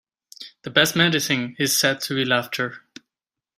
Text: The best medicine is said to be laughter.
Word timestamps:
The 0.63 0.71
best 0.71 0.95
medicine 0.95 1.55
is 1.59 1.77
said 1.77 1.99
to 2.01 2.15
be 2.15 2.25
laughter. 2.25 2.83